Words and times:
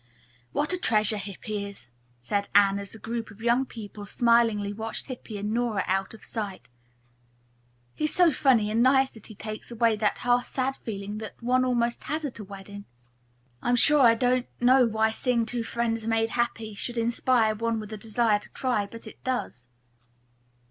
"What 0.51 0.73
a 0.73 0.79
treasure 0.79 1.17
Hippy 1.19 1.63
is," 1.63 1.89
said 2.21 2.49
Anne, 2.55 2.79
as 2.79 2.91
the 2.93 2.97
group 2.97 3.29
of 3.29 3.39
young 3.39 3.67
people 3.67 4.07
smilingly 4.07 4.73
watched 4.73 5.05
Hippy 5.05 5.37
and 5.37 5.53
Nora 5.53 5.83
out 5.85 6.15
of 6.15 6.25
sight. 6.25 6.69
"He 7.93 8.05
is 8.05 8.11
so 8.15 8.31
funny 8.31 8.71
and 8.71 8.81
nice 8.81 9.11
that 9.11 9.27
he 9.27 9.35
takes 9.35 9.69
away 9.69 9.95
that 9.97 10.17
half 10.17 10.47
sad 10.47 10.75
feeling 10.77 11.19
that 11.19 11.39
one 11.43 11.63
almost 11.63 12.09
always 12.09 12.23
has 12.23 12.25
at 12.25 12.39
a 12.39 12.43
wedding. 12.43 12.85
I 13.61 13.69
am 13.69 13.75
sure 13.75 13.99
I 14.01 14.15
don't 14.15 14.47
know 14.59 14.87
why 14.87 15.11
seeing 15.11 15.45
two 15.45 15.61
friends 15.63 16.07
made 16.07 16.31
happy 16.31 16.73
should 16.73 16.97
inspire 16.97 17.53
one 17.53 17.79
with 17.79 17.93
a 17.93 17.97
desire 17.97 18.39
to 18.39 18.49
cry, 18.49 18.87
but 18.87 19.05
it 19.05 19.23
does." 19.23 19.67